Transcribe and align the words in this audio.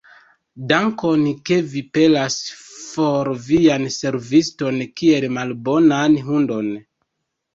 Dankon, 0.69 1.25
ke 1.49 1.57
vi 1.73 1.83
pelas 1.97 2.37
for 2.77 3.29
vian 3.49 3.85
serviston 3.97 4.81
kiel 5.01 5.27
malbonan 5.37 6.17
hundon! 6.31 6.73